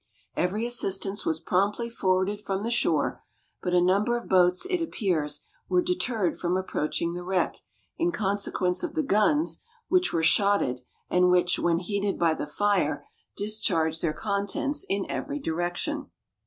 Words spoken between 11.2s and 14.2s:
which, when heated by the fire, discharged their